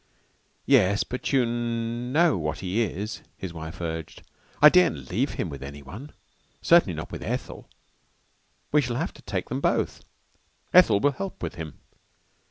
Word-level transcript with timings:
"Yes, 0.65 1.03
but 1.03 1.31
you 1.31 1.45
know 1.45 2.35
what 2.35 2.61
he 2.61 2.81
is," 2.81 3.21
his 3.37 3.53
wife 3.53 3.79
urged. 3.81 4.23
"I 4.59 4.67
daren't 4.69 5.11
leave 5.11 5.33
him 5.33 5.47
with 5.47 5.61
anyone. 5.61 6.11
Certainly 6.59 6.95
not 6.95 7.11
with 7.11 7.21
Ethel. 7.21 7.69
We 8.71 8.81
shall 8.81 8.95
have 8.95 9.13
to 9.13 9.21
take 9.21 9.49
them 9.49 9.61
both. 9.61 10.01
Ethel 10.73 10.99
will 10.99 11.11
help 11.11 11.43
with 11.43 11.53
him." 11.53 11.81